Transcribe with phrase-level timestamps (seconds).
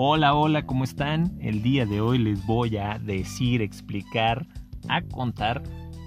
[0.00, 1.36] Hola, hola, ¿cómo están?
[1.40, 4.46] El día de hoy les voy a decir, explicar,
[4.88, 5.64] a contar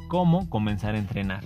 [0.08, 1.44] cómo comenzar a entrenar.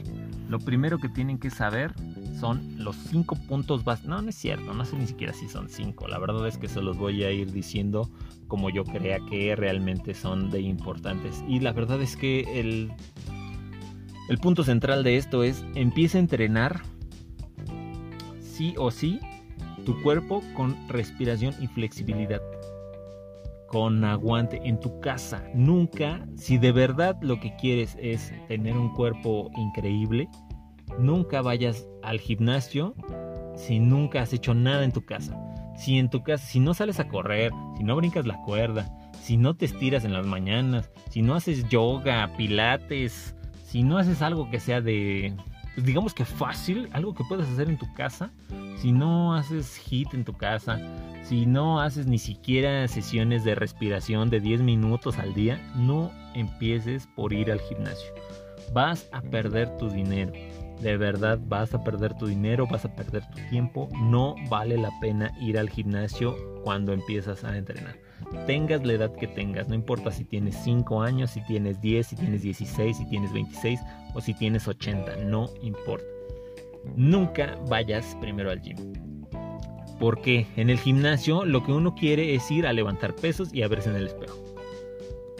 [0.47, 1.95] Lo primero que tienen que saber
[2.39, 4.09] son los cinco puntos básicos.
[4.11, 6.07] No, no es cierto, no sé ni siquiera si son cinco.
[6.07, 8.11] La verdad es que se los voy a ir diciendo
[8.47, 11.43] como yo crea que realmente son de importantes.
[11.47, 12.93] Y la verdad es que el,
[14.29, 16.83] el punto central de esto es empieza a entrenar
[18.39, 19.19] sí o sí
[19.85, 22.41] tu cuerpo con respiración y flexibilidad.
[23.67, 25.43] Con aguante en tu casa.
[25.53, 30.27] Nunca, si de verdad lo que quieres es tener un cuerpo increíble,
[30.99, 32.93] nunca vayas al gimnasio
[33.55, 35.39] si nunca has hecho nada en tu casa.
[35.77, 38.85] Si en tu casa, si no sales a correr, si no brincas la cuerda,
[39.21, 44.21] si no te estiras en las mañanas, si no haces yoga, pilates, si no haces
[44.21, 45.35] algo que sea de,
[45.77, 48.31] digamos que fácil, algo que puedas hacer en tu casa,
[48.77, 50.79] si no haces hit en tu casa,
[51.23, 57.07] si no haces ni siquiera sesiones de respiración de 10 minutos al día, no empieces
[57.15, 58.13] por ir al gimnasio.
[58.73, 60.33] Vas a perder tu dinero.
[60.81, 63.89] De verdad vas a perder tu dinero, vas a perder tu tiempo.
[63.93, 68.04] No vale la pena ir al gimnasio cuando empiezas a entrenar.
[68.47, 72.15] Tengas la edad que tengas, no importa si tienes 5 años, si tienes 10, si
[72.15, 73.79] tienes 16, si tienes 26
[74.13, 76.05] o si tienes 80, no importa
[76.95, 78.77] nunca vayas primero al gym.
[79.99, 83.67] Porque en el gimnasio lo que uno quiere es ir a levantar pesos y a
[83.67, 84.37] verse en el espejo.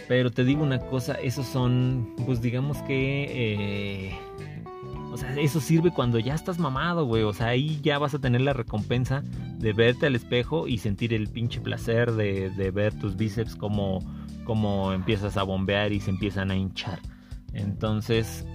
[0.07, 4.09] Pero te digo una cosa, esos son, pues digamos que...
[4.09, 4.19] Eh,
[5.11, 7.23] o sea, eso sirve cuando ya estás mamado, güey.
[7.23, 9.23] O sea, ahí ya vas a tener la recompensa
[9.65, 13.97] de verte al espejo y sentir el pinche placer de, de ver tus bíceps como,
[14.43, 16.99] como empiezas a bombear y se empiezan a hinchar.
[17.51, 18.45] Entonces,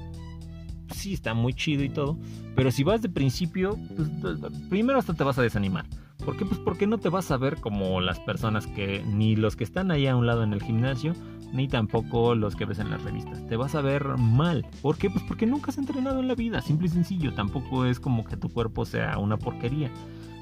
[0.94, 2.17] sí está muy chido y todo,
[2.55, 5.84] pero si vas de principio, pues, primero hasta te vas a desanimar.
[6.25, 6.44] ¿Por qué?
[6.44, 9.91] Pues porque no te vas a ver como las personas que, ni los que están
[9.91, 11.14] ahí a un lado en el gimnasio,
[11.52, 13.45] ni tampoco los que ves en las revistas.
[13.48, 14.64] Te vas a ver mal.
[14.80, 15.11] ¿Por qué?
[15.11, 17.34] Pues porque nunca has entrenado en la vida, simple y sencillo.
[17.34, 19.90] Tampoco es como que tu cuerpo sea una porquería.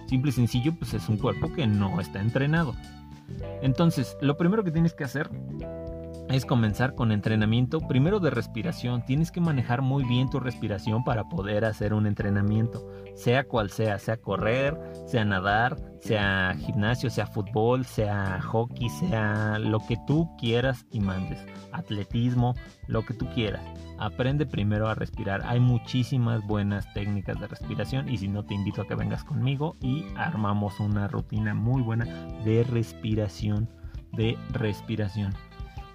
[0.08, 2.74] Simple y sencillo, pues es un cuerpo que no está entrenado.
[3.60, 5.28] Entonces, lo primero que tienes que hacer
[6.30, 9.04] es comenzar con entrenamiento primero de respiración.
[9.04, 13.98] Tienes que manejar muy bien tu respiración para poder hacer un entrenamiento, sea cual sea,
[13.98, 20.86] sea correr, sea nadar, sea gimnasio, sea fútbol, sea hockey, sea lo que tú quieras
[20.90, 22.54] y mandes, atletismo,
[22.86, 23.62] lo que tú quieras.
[23.98, 25.42] Aprende primero a respirar.
[25.44, 29.76] Hay muchísimas buenas técnicas de respiración y si no te invito a que vengas conmigo
[29.80, 32.04] y armamos una rutina muy buena
[32.44, 33.68] de respiración,
[34.12, 35.32] de respiración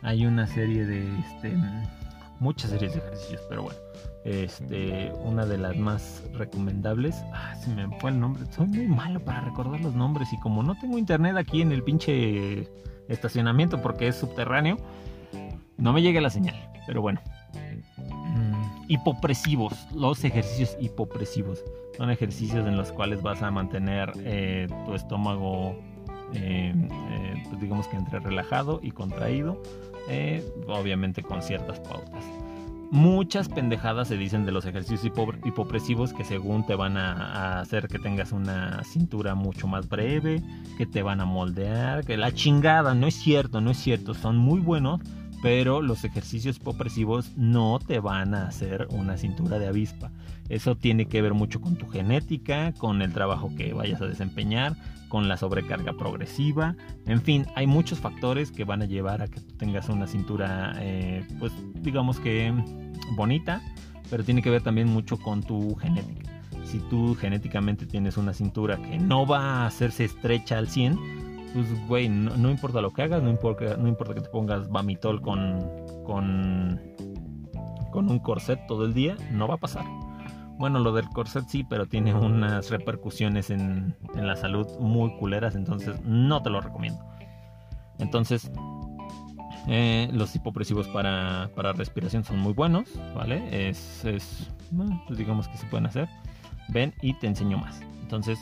[0.03, 1.55] hay una serie de este
[2.39, 3.79] muchas series de ejercicios, pero bueno,
[4.25, 9.19] este una de las más recomendables, ah, se me fue el nombre, soy muy malo
[9.23, 12.69] para recordar los nombres y como no tengo internet aquí en el pinche
[13.07, 14.77] estacionamiento porque es subterráneo,
[15.77, 17.21] no me llega la señal, pero bueno.
[18.07, 21.63] Mm, hipopresivos, los ejercicios hipopresivos
[21.97, 25.77] son ejercicios en los cuales vas a mantener eh, tu estómago
[27.63, 29.61] digamos que entre relajado y contraído
[30.09, 32.23] eh, obviamente con ciertas pautas.
[32.91, 35.11] Muchas pendejadas se dicen de los ejercicios
[35.43, 40.43] hipopresivos que según te van a, hacer que tengas una cintura mucho más breve,
[40.77, 44.37] que te van a moldear, que la chingada, no es cierto, no es cierto, son
[44.37, 45.01] muy buenos,
[45.41, 50.11] pero los ejercicios hipopresivos no te van a hacer una cintura de avispa.
[50.49, 54.75] Eso tiene que ver mucho con tu genética, con el trabajo que vayas a desempeñar,
[55.13, 56.75] con la sobrecarga progresiva.
[57.05, 61.23] En fin, hay muchos factores que van a llevar a que tengas una cintura, eh,
[61.37, 62.51] pues digamos que
[63.15, 63.61] bonita,
[64.09, 66.31] pero tiene que ver también mucho con tu genética.
[66.63, 70.97] Si tú genéticamente tienes una cintura que no va a hacerse estrecha al 100,
[71.53, 75.21] pues güey, no, importa lo que hagas, no importa, no importa que te pongas bamitol
[75.21, 75.63] con,
[76.07, 76.81] con,
[77.91, 79.85] con un corset todo el día, no va a pasar.
[80.63, 86.01] Bueno, lo del corset sí, pero tiene unas repercusiones en, la salud muy culeras, entonces
[86.05, 87.03] no te lo recomiendo.
[87.99, 88.49] Entonces,
[89.67, 93.67] eh, los hipopresivos para, para, respiración son muy buenos, ¿vale?
[93.67, 94.53] Es, es
[95.05, 96.07] pues digamos que se pueden hacer.
[96.69, 97.81] Ven y te enseño más.
[98.01, 98.39] Entonces,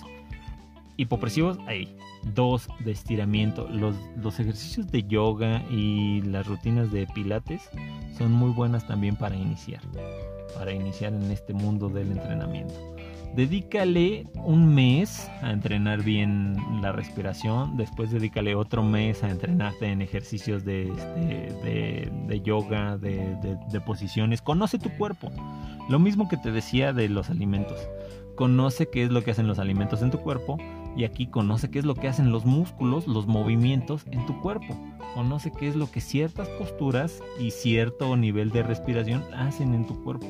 [0.98, 1.98] hipopresivos, ahí.
[2.36, 3.68] Dos de estiramiento.
[3.68, 7.68] Los, los ejercicios de yoga y las rutinas de pilates
[8.16, 9.82] son muy buenas también para iniciar
[10.56, 12.74] para iniciar en este mundo del entrenamiento.
[13.36, 20.02] Dedícale un mes a entrenar bien la respiración, después dedícale otro mes a entrenarte en
[20.02, 23.38] ejercicios de, este, de, yoga, de,
[23.72, 24.42] de posiciones.
[24.42, 25.32] Conoce tu cuerpo.
[25.88, 27.80] Lo mismo que te decía de los alimentos.
[28.36, 30.58] Conoce qué es lo que hacen los alimentos en tu cuerpo
[30.96, 34.78] Y aquí conoce qué es lo que hacen los músculos, los movimientos en tu cuerpo.
[35.14, 40.04] Conoce qué es lo que ciertas posturas y cierto nivel de respiración hacen en tu
[40.04, 40.28] cuerpo.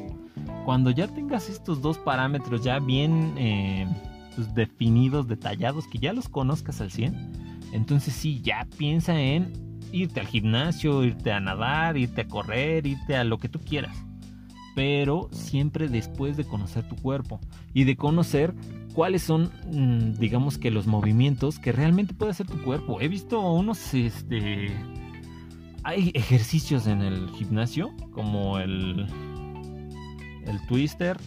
[0.65, 3.87] Cuando ya tengas estos dos parámetros ya bien eh,
[4.35, 9.53] pues, definidos, detallados, que ya los conozcas al 100, entonces sí, ya piensa en
[9.91, 13.95] irte al gimnasio, irte a nadar, irte a correr, irte a lo que tú quieras.
[14.75, 17.39] Pero siempre después de conocer tu cuerpo
[17.73, 18.53] y de conocer
[18.93, 23.01] cuáles son, mm, digamos que los movimientos que realmente puede hacer tu cuerpo.
[23.01, 24.71] He visto unos, este,
[25.83, 29.07] hay ejercicios en el gimnasio como el,
[30.45, 31.17] el twister,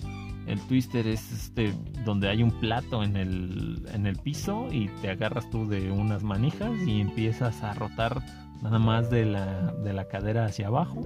[0.46, 1.72] el twister es este
[2.04, 6.22] donde hay un plato en el, en el piso y te agarras tú de unas
[6.22, 8.22] manijas y empiezas a rotar
[8.62, 11.02] nada más de la, de la cadera hacia abajo.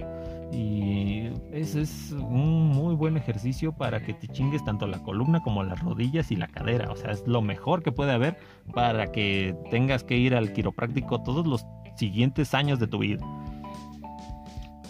[0.51, 5.63] Y ese es un muy buen ejercicio para que te chingues tanto la columna como
[5.63, 6.91] las rodillas y la cadera.
[6.91, 8.37] O sea, es lo mejor que puede haber
[8.73, 11.65] para que tengas que ir al quiropráctico todos los
[11.95, 13.19] siguientes años de tu vida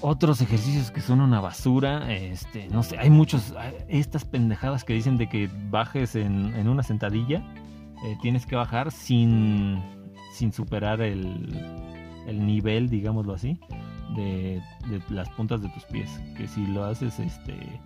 [0.02, 3.54] otros ejercicios que son una basura, este, no sé, hay muchos,
[3.88, 7.44] estas pendejadas que dicen de que bajes en, una sentadilla,
[8.06, 9.82] eh, tienes que bajar sin,
[10.34, 11.54] sin superar el,
[12.28, 13.60] el nivel, digámoslo así,
[14.16, 14.62] de,
[15.10, 16.10] las puntas de tus pies.
[16.38, 17.82] Que si lo haces, este,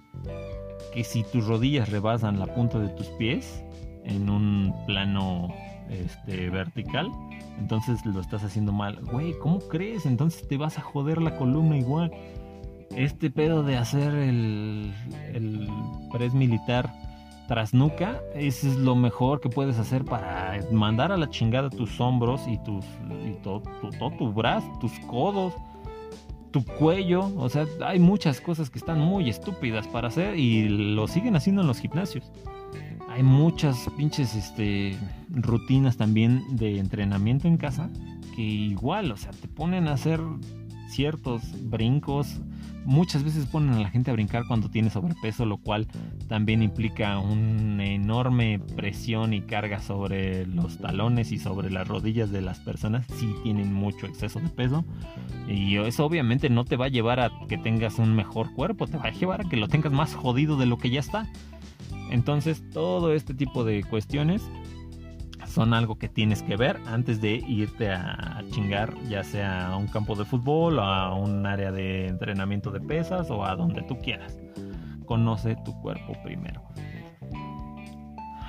[0.93, 3.63] que si tus rodillas rebasan la punta de tus pies
[4.03, 5.53] en un plano
[5.89, 7.09] este, vertical,
[7.57, 8.99] entonces lo estás haciendo mal.
[9.11, 10.05] Güey, ¿cómo crees?
[10.05, 12.11] Entonces te vas a joder la columna igual.
[12.95, 14.93] Este pedo de hacer el,
[15.33, 15.67] el
[16.11, 16.93] press militar
[17.47, 21.99] tras nuca, ese es lo mejor que puedes hacer para mandar a la chingada tus
[21.99, 22.85] hombros y tus
[23.25, 23.61] y todo
[24.17, 25.53] tu brazo, tus codos,
[26.53, 27.29] tu cuello.
[27.35, 31.61] O sea, hay muchas cosas que están muy estúpidas para hacer y lo siguen haciendo
[31.61, 32.31] en los gimnasios
[33.13, 34.97] hay muchas pinches este,
[35.29, 37.91] rutinas también de entrenamiento en casa
[38.35, 40.19] que igual, o sea, te ponen a hacer
[40.93, 42.39] ciertos brincos.
[42.85, 45.87] Muchas veces ponen a la gente a brincar cuando tiene sobrepeso, lo cual
[46.27, 52.41] también implica una enorme presión y carga sobre los talones y sobre las rodillas de
[52.41, 54.83] las personas si tienen mucho exceso de peso.
[55.47, 58.97] Y eso obviamente no te va a llevar a que tengas un mejor cuerpo, te
[58.97, 61.27] va a llevar a que lo tengas más jodido de lo que ya está.
[62.11, 64.43] Entonces, todo este tipo de cuestiones
[65.53, 69.87] son algo que tienes que ver antes de irte a chingar, ya sea a un
[69.87, 74.39] campo de fútbol, a un área de entrenamiento de pesas o a donde tú quieras.
[75.05, 76.63] Conoce tu cuerpo primero.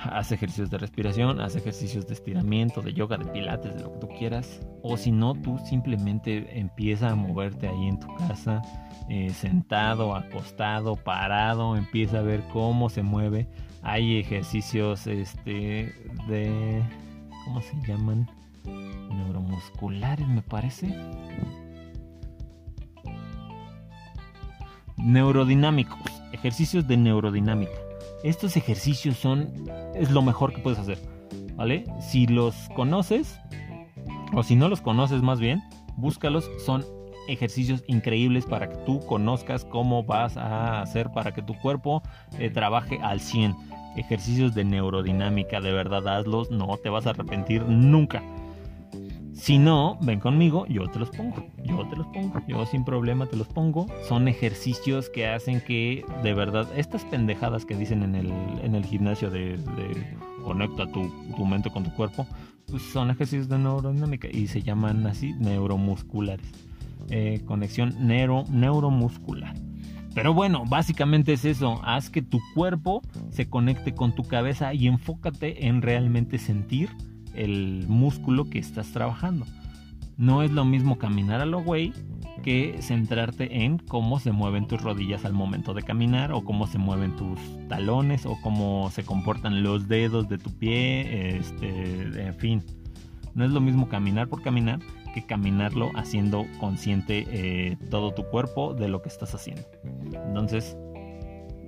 [0.03, 3.99] Haz ejercicios de respiración, haz ejercicios de estiramiento, de yoga, de pilates, de lo que
[3.99, 4.61] tú quieras.
[4.81, 8.61] O si no, tú simplemente empieza a moverte ahí en tu casa,
[9.09, 13.47] eh, sentado, acostado, parado, empieza a ver cómo se mueve.
[13.85, 15.93] Hay ejercicios este,
[16.27, 16.83] de...
[17.45, 18.29] ¿Cómo se llaman?
[18.65, 20.93] Neuromusculares, me parece.
[24.97, 25.99] Neurodinámicos.
[26.33, 27.85] Ejercicios de neurodinámica
[28.25, 29.53] estos ejercicios son
[29.93, 30.97] es lo mejor que puedes hacer,
[31.55, 31.83] ¿vale?
[31.99, 33.39] Si los conoces
[34.33, 35.61] o si no los conoces más bien,
[35.95, 36.83] búscalos, son
[37.27, 42.01] ejercicios increíbles para que tú conozcas cómo vas a hacer para que tu cuerpo
[42.39, 43.55] eh, trabaje al 100.
[43.95, 48.21] Ejercicios de neurodinámica, de verdad hazlos, no te vas a arrepentir nunca.
[49.35, 51.45] Si no, ven conmigo, yo te los pongo.
[51.63, 52.41] Yo te los pongo.
[52.47, 53.85] Yo sin problema te los pongo.
[54.07, 58.31] Son ejercicios que hacen que, de verdad, estas pendejadas que dicen en el,
[58.63, 59.59] en el gimnasio de,
[60.43, 62.25] conecta tu, tu, mente con tu cuerpo,
[62.65, 66.64] pues son ejercicios de neurodinámica y se llaman así neuromusculares.
[67.09, 69.55] Eh, conexión neuro, neuromuscular.
[70.15, 71.81] Pero bueno, básicamente es eso.
[71.83, 76.89] Haz que tu cuerpo se conecte con tu cabeza y enfócate en realmente sentir
[77.35, 79.45] el músculo que estás trabajando.
[80.17, 81.91] No es lo mismo caminar a lo güey
[82.43, 86.77] que centrarte en cómo se mueven tus rodillas al momento de caminar o cómo se
[86.77, 92.63] mueven tus talones o cómo se comportan los dedos de tu pie, este, en fin.
[93.33, 94.79] No es lo mismo caminar por caminar
[95.15, 99.63] que caminarlo haciendo consciente eh, todo tu cuerpo de lo que estás haciendo.
[100.27, 100.77] Entonces,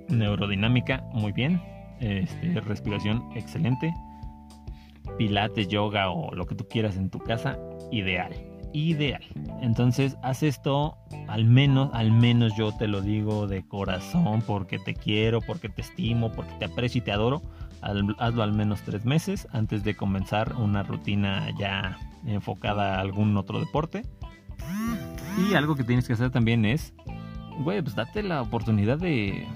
[0.08, 1.60] neurodinámica, muy bien.
[2.00, 3.92] Este, respiración, excelente
[5.16, 7.58] pilates, yoga o lo que tú quieras en tu casa,
[7.90, 8.32] ideal.
[8.72, 9.24] Ideal.
[9.62, 14.94] Entonces, haz esto al menos, al menos yo te lo digo de corazón, porque te
[14.94, 17.42] quiero, porque te estimo, porque te aprecio y te adoro.
[17.80, 21.96] Hazlo al menos tres meses antes de comenzar una rutina ya
[22.26, 24.04] enfocada a algún otro deporte.
[25.38, 26.92] Y algo que tienes que hacer también es,
[27.60, 29.46] güey, pues date la oportunidad de,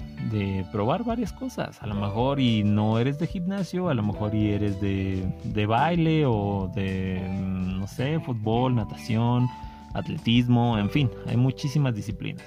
[0.71, 1.81] probar varias cosas.
[1.81, 5.65] A lo mejor y no eres de gimnasio, a lo mejor y eres de, de
[5.65, 9.47] baile o de, mm, no sé, fútbol, natación,
[9.93, 12.43] atletismo, en fin, hay muchísimas disciplinas.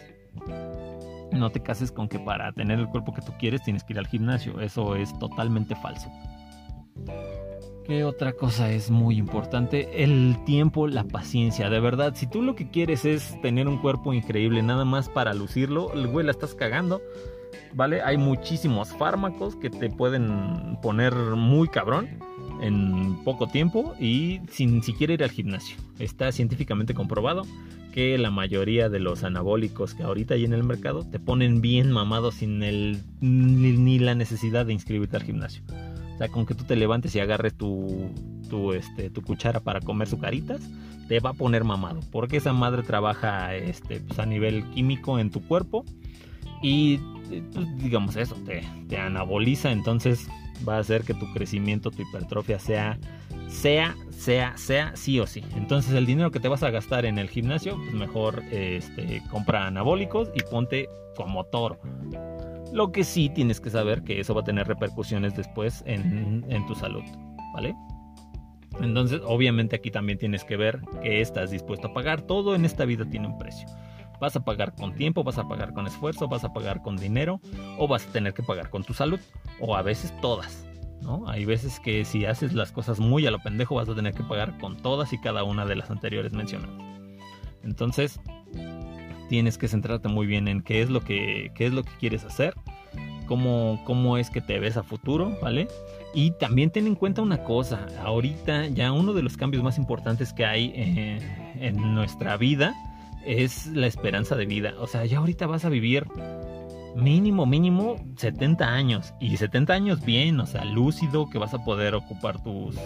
[1.32, 3.98] No te cases con que para tener el cuerpo que tú quieres tienes que ir
[3.98, 6.10] al gimnasio, eso es totalmente falso.
[7.86, 10.02] ¿Qué otra cosa es muy importante?
[10.02, 11.70] El tiempo, la paciencia.
[11.70, 15.32] De verdad, si tú lo que quieres es tener un cuerpo increíble nada más para
[15.34, 17.00] lucirlo, el güey la estás cagando.
[17.74, 18.02] ¿Vale?
[18.02, 22.08] Hay muchísimos fármacos que te pueden poner muy cabrón
[22.60, 25.76] en poco tiempo y sin siquiera ir al gimnasio.
[26.00, 27.42] Está científicamente comprobado
[27.92, 31.92] que la mayoría de los anabólicos que ahorita hay en el mercado te ponen bien
[31.92, 35.62] mamado sin el, ni la necesidad de inscribirte al gimnasio.
[36.16, 38.10] O sea, con que tú te levantes y agarres tu,
[38.48, 40.62] tu, este, tu cuchara para comer sucaritas,
[41.08, 42.00] te va a poner mamado.
[42.10, 45.84] Porque esa madre trabaja este, pues, a nivel químico en tu cuerpo
[46.62, 46.98] y
[47.52, 49.70] pues, digamos eso, te, te anaboliza.
[49.72, 50.26] Entonces
[50.66, 52.98] va a hacer que tu crecimiento, tu hipertrofia sea,
[53.48, 55.44] sea, sea, sea, sí o sí.
[55.54, 59.66] Entonces el dinero que te vas a gastar en el gimnasio, pues mejor este, compra
[59.66, 61.78] anabólicos y ponte como toro.
[62.76, 66.74] Lo que sí tienes que saber que eso va a tener repercusiones después en, tu
[66.74, 67.04] salud,
[67.54, 67.74] ¿vale?
[68.82, 72.20] Entonces, obviamente aquí también tienes que ver que estás dispuesto a pagar.
[72.20, 73.66] Todo en esta vida tiene un precio.
[74.20, 77.40] Vas a pagar con tiempo, vas a pagar con esfuerzo, vas a pagar con dinero
[77.78, 79.20] o vas a tener que pagar con tu salud.
[79.58, 80.68] O a veces todas.
[81.00, 81.26] ¿no?
[81.30, 84.22] Hay veces que si haces las cosas muy a lo pendejo vas a tener que
[84.22, 86.76] pagar con todas y cada una de las anteriores mencionadas.
[87.62, 88.20] Entonces,
[89.28, 92.54] tienes que centrarte muy bien en qué es lo que, es lo que quieres hacer,
[93.26, 95.68] cómo, cómo es que te ves a futuro, ¿vale?
[96.14, 100.32] Y también ten en cuenta una cosa, ahorita ya uno de los cambios más importantes
[100.32, 101.18] que hay eh,
[101.60, 102.74] en nuestra vida
[103.26, 104.74] es la esperanza de vida.
[104.78, 106.06] O sea, ya ahorita vas a vivir
[106.94, 109.12] mínimo, mínimo 70 años.
[109.20, 112.76] Y 70 años bien, o sea, lúcido, que vas a poder ocupar tus...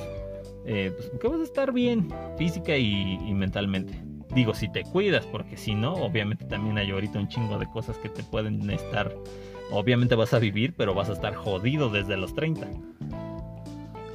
[0.66, 4.09] Eh, pues, que vas a estar bien física y mentalmente.
[4.34, 7.96] Digo, si te cuidas, porque si no, obviamente también hay ahorita un chingo de cosas
[7.98, 9.12] que te pueden estar.
[9.72, 12.68] Obviamente vas a vivir, pero vas a estar jodido desde los 30.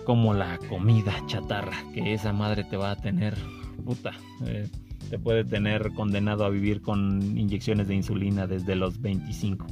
[0.06, 3.36] Como la comida chatarra, que esa madre te va a tener.
[3.84, 4.14] Puta.
[4.46, 4.68] Eh,
[5.10, 9.68] te puede tener condenado a vivir con inyecciones de insulina desde los 25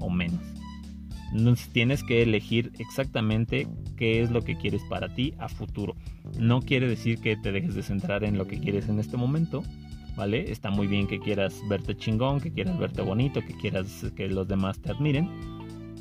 [0.00, 0.40] o menos.
[1.32, 5.96] Entonces tienes que elegir exactamente qué es lo que quieres para ti a futuro.
[6.38, 9.62] No quiere decir que te dejes de centrar en lo que quieres en este momento,
[10.16, 10.50] ¿vale?
[10.50, 14.48] Está muy bien que quieras verte chingón, que quieras verte bonito, que quieras que los
[14.48, 15.28] demás te admiren,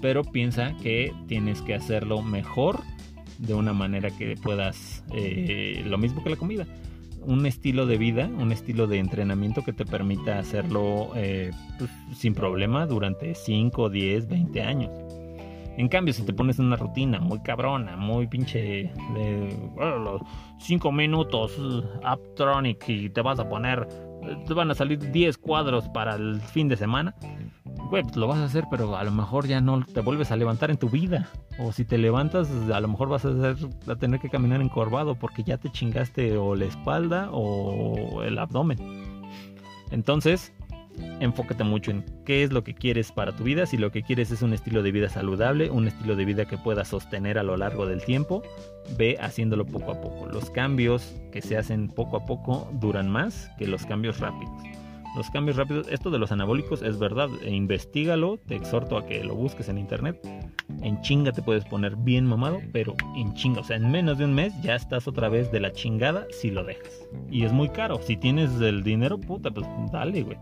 [0.01, 2.79] pero piensa que tienes que hacerlo mejor
[3.37, 6.67] de una manera que puedas, eh, lo mismo que la comida,
[7.21, 12.33] un estilo de vida, un estilo de entrenamiento que te permita hacerlo eh, pues, sin
[12.33, 14.91] problema durante 5, 10, 20 años.
[15.77, 20.21] En cambio, si te pones una rutina muy cabrona, muy pinche de los
[20.59, 23.87] 5 minutos Uptronic y te vas a poner,
[24.45, 27.15] te van a salir 10 cuadros para el fin de semana,
[27.89, 30.35] güey, pues lo vas a hacer, pero a lo mejor ya no te vuelves a
[30.35, 31.29] levantar en tu vida.
[31.59, 35.57] O si te levantas, a lo mejor vas a tener que caminar encorvado porque ya
[35.57, 38.77] te chingaste o la espalda o el abdomen.
[39.91, 40.53] Entonces,
[41.19, 43.65] enfócate mucho en qué es lo que quieres para tu vida.
[43.65, 46.57] Si lo que quieres es un estilo de vida saludable, un estilo de vida que
[46.57, 48.43] puedas sostener a lo largo del tiempo,
[48.97, 50.27] ve haciéndolo poco a poco.
[50.27, 54.51] Los cambios que se hacen poco a poco duran más que los cambios rápidos.
[55.15, 59.21] Los cambios rápidos, esto de los anabólicos es verdad, e investigalo, te exhorto a que
[59.25, 60.17] lo busques en internet.
[60.81, 64.23] En chinga te puedes poner bien mamado, pero en chinga, o sea, en menos de
[64.23, 66.93] un mes ya estás otra vez de la chingada si lo dejas.
[67.29, 70.37] Y es muy caro, si tienes el dinero, puta, pues dale, güey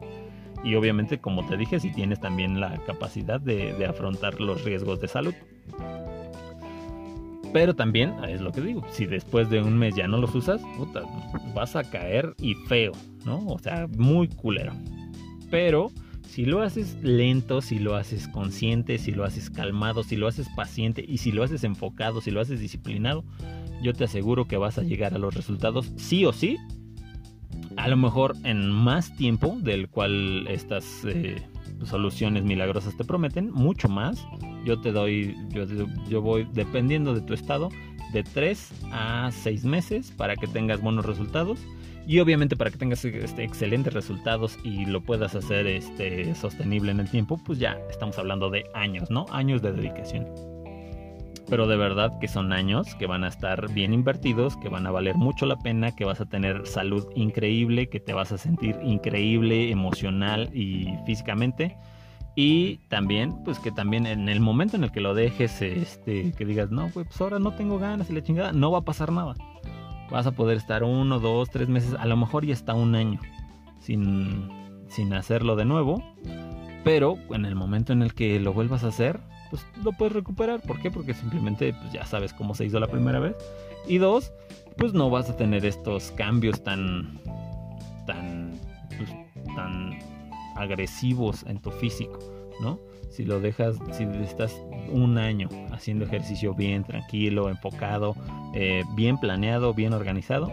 [0.64, 5.08] y obviamente como te dije si tienes también la capacidad de, afrontar los riesgos de
[5.08, 5.34] salud.
[7.52, 10.62] Pero también, es lo que digo, si después de un mes ya no los usas,
[11.56, 12.92] vas a caer y feo,
[13.26, 13.40] ¿no?
[13.48, 14.74] O sea, muy culero.
[15.50, 15.92] Pero
[16.28, 20.48] si lo haces lento, si lo haces consciente, si lo haces calmado, si lo haces
[20.56, 23.24] paciente y si lo haces enfocado, si lo haces disciplinado,
[23.82, 26.58] yo te aseguro que vas a llegar a los resultados sí o sí
[27.80, 31.42] a lo mejor en más tiempo del cual estas eh,
[31.86, 34.22] soluciones milagrosas te prometen, mucho más.
[34.66, 35.36] Yo te doy,
[36.10, 37.70] yo, voy, dependiendo de tu estado,
[38.12, 41.60] de 3 a 6 meses para que tengas buenos resultados.
[42.06, 47.00] Y obviamente para que tengas este, excelentes resultados y lo puedas hacer este, sostenible en
[47.00, 49.26] el tiempo, pues ya estamos hablando de años, ¿no?
[49.32, 50.26] Años de dedicación
[51.50, 54.92] pero de verdad que son años que van a estar bien invertidos, que van a
[54.92, 58.78] valer mucho la pena, que vas a tener salud increíble, que te vas a sentir
[58.84, 61.78] increíble emocional y físicamente
[62.36, 66.46] Y también, pues que también en el momento en el que lo dejes, este, que
[66.46, 69.34] digas, no, pues ahora no tengo ganas y la chingada, no va a pasar nada.
[70.12, 73.20] Vas a poder estar uno, dos, tres meses, a lo mejor ya está un año
[73.80, 74.50] sin,
[74.88, 76.04] sin hacerlo de nuevo.
[76.84, 80.62] Pero en el momento en el que lo vuelvas a hacer, pues lo puedes recuperar.
[80.62, 80.92] ¿Por qué?
[80.92, 83.36] Porque simplemente pues, ya sabes cómo se hizo la primera vez.
[83.88, 84.32] Y dos,
[84.78, 87.20] pues no vas a tener estos cambios tan,
[88.06, 88.52] tan,
[88.98, 89.10] pues,
[89.56, 90.00] tan
[90.56, 92.20] agresivos en tu físico,
[92.62, 92.80] ¿no?
[93.10, 98.16] Si lo dejas, si estás un año haciendo ejercicio bien, tranquilo, enfocado,
[98.54, 100.52] eh, bien planeado, bien organizado,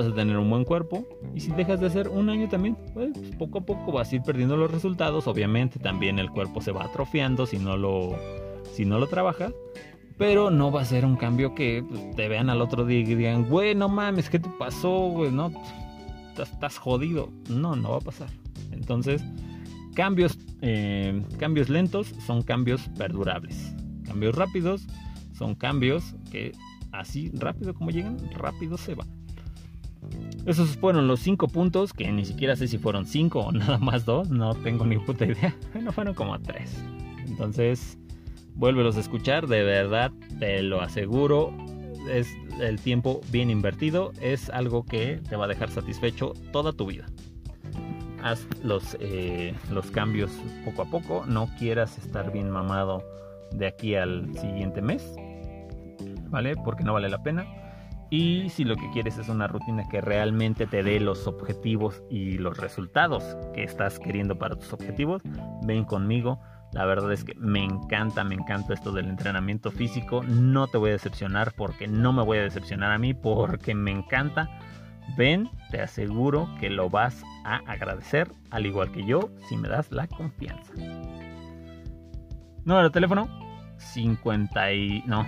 [0.00, 1.06] a tener un buen cuerpo.
[1.34, 4.22] Y si dejas de hacer un año también, pues poco a poco vas a ir
[4.22, 5.26] perdiendo los resultados.
[5.26, 8.16] Obviamente también el cuerpo se va atrofiando si no lo,
[8.72, 9.52] si no lo trabajas.
[10.18, 13.04] Pero no va a ser un cambio que pues, te vean al otro día y
[13.04, 15.12] digan, güey, no mames, ¿qué te pasó?
[15.30, 15.52] No,
[16.38, 17.30] estás, jodido.
[17.48, 18.28] No, no va a pasar.
[18.70, 19.22] Entonces,
[19.94, 23.74] cambios, eh, cambios lentos son cambios perdurables.
[24.04, 24.86] Cambios rápidos
[25.32, 26.52] son cambios que
[26.92, 29.21] así rápido como llegan, rápido se van.
[30.44, 34.04] Esos fueron los cinco puntos, que ni siquiera sé si fueron cinco o nada más
[34.04, 35.54] dos, no tengo ni puta idea.
[35.72, 36.82] Bueno, fueron como tres.
[37.26, 37.98] Entonces,
[38.54, 41.52] vuélvelos a escuchar, de verdad, te lo aseguro.
[42.10, 42.28] Es
[42.60, 47.06] el tiempo bien invertido, es algo que te va a dejar satisfecho toda tu vida.
[48.24, 50.32] Haz los, eh, los cambios
[50.64, 53.04] poco a poco, no quieras estar bien mamado
[53.52, 55.14] de aquí al siguiente mes,
[56.28, 56.56] ¿vale?
[56.56, 57.46] Porque no vale la pena
[58.12, 62.36] y si lo que quieres es una rutina que realmente te dé los objetivos y
[62.36, 65.22] los resultados que estás queriendo para tus objetivos,
[65.62, 66.38] ven conmigo.
[66.74, 70.22] La verdad es que me encanta, me encanta esto del entrenamiento físico.
[70.24, 73.92] No te voy a decepcionar porque no me voy a decepcionar a mí porque me
[73.92, 74.50] encanta.
[75.16, 79.90] Ven, te aseguro que lo vas a agradecer, al igual que yo, si me das
[79.90, 80.74] la confianza.
[82.66, 83.26] Número de teléfono
[83.78, 85.02] 50 y...
[85.06, 85.26] no,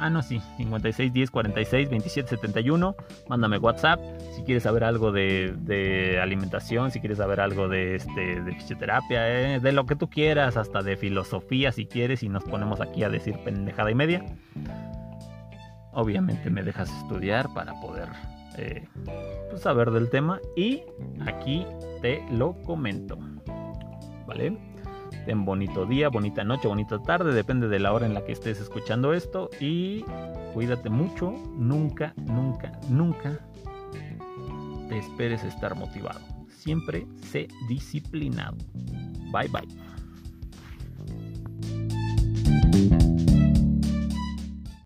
[0.00, 2.96] Ah, no, sí, 56 10 46 27 71.
[3.28, 4.00] Mándame WhatsApp
[4.34, 9.72] si quieres saber algo de, alimentación, si quieres saber algo de, este, fisioterapia, eh, de
[9.72, 13.36] lo que tú quieras, hasta de filosofía si quieres, y nos ponemos aquí a decir
[13.44, 14.24] pendejada y media.
[15.92, 18.08] Obviamente me dejas estudiar para poder
[18.56, 18.88] eh,
[19.50, 20.82] pues, saber del tema y
[21.26, 21.66] aquí
[22.00, 23.18] te lo comento.
[24.26, 24.56] ¿Vale?
[25.26, 28.60] Ten bonito día, bonita noche, bonita tarde, depende de la hora en la que estés
[28.60, 29.50] escuchando esto.
[29.60, 30.04] Y
[30.54, 33.38] cuídate mucho, nunca, nunca, nunca
[34.88, 36.20] te esperes estar motivado.
[36.48, 38.56] Siempre sé disciplinado.
[39.32, 39.89] Bye bye.